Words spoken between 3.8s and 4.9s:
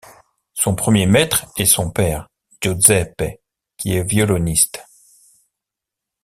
est violoniste.